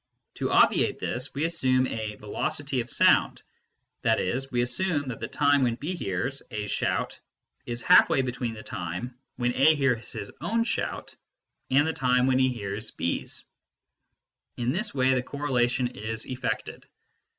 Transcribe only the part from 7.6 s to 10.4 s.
is half way between the time when A hears his